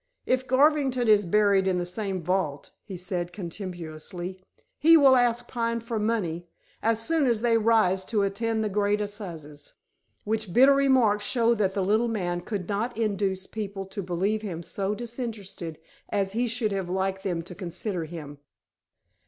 [0.25, 4.41] "If Garvington is buried in the same vault," he said contemptuously,
[4.79, 6.47] "he will ask Pine for money,
[6.81, 9.73] as soon as they rise to attend the Great Assizes!"
[10.23, 14.63] which bitter remark showed that the little man could not induce people to believe him
[14.63, 15.77] so disinterested
[16.09, 18.39] as he should have liked them to consider him.